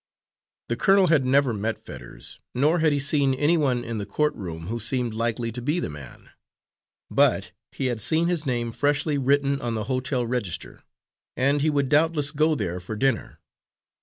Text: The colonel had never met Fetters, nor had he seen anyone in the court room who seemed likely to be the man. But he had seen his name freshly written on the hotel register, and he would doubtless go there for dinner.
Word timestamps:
The 0.69 0.75
colonel 0.75 1.05
had 1.13 1.25
never 1.27 1.53
met 1.53 1.77
Fetters, 1.77 2.39
nor 2.55 2.79
had 2.79 2.91
he 2.91 2.99
seen 2.99 3.35
anyone 3.35 3.83
in 3.83 3.99
the 3.99 4.05
court 4.07 4.33
room 4.33 4.65
who 4.65 4.79
seemed 4.79 5.13
likely 5.13 5.51
to 5.51 5.61
be 5.61 5.79
the 5.79 5.91
man. 5.91 6.31
But 7.11 7.51
he 7.71 7.85
had 7.85 8.01
seen 8.01 8.27
his 8.27 8.43
name 8.43 8.71
freshly 8.71 9.19
written 9.19 9.61
on 9.61 9.75
the 9.75 9.83
hotel 9.83 10.25
register, 10.25 10.81
and 11.37 11.61
he 11.61 11.69
would 11.69 11.87
doubtless 11.87 12.31
go 12.31 12.55
there 12.55 12.79
for 12.79 12.95
dinner. 12.95 13.41